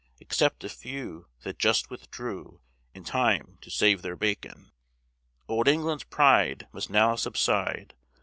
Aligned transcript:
Except 0.19 0.63
a 0.63 0.69
few 0.69 1.27
that 1.43 1.59
just 1.59 1.91
withdrew 1.91 2.59
In 2.95 3.03
time 3.03 3.59
to 3.61 3.69
save 3.69 4.01
their 4.01 4.15
bacon. 4.15 4.71
"Old 5.47 5.67
England's 5.67 6.05
pride 6.05 6.67
must 6.73 6.89
now 6.89 7.15
subside. 7.15 7.93